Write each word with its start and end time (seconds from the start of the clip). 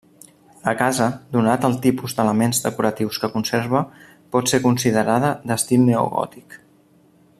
La 0.67 0.71
casa, 0.77 1.09
donat 1.35 1.67
el 1.69 1.75
tipus 1.83 2.15
d'elements 2.19 2.63
decoratius 2.63 3.19
que 3.25 3.29
conserva, 3.35 3.83
pot 4.37 4.53
ser 4.53 4.61
considerada 4.65 5.31
d'estil 5.53 5.85
neogòtic. 5.91 6.59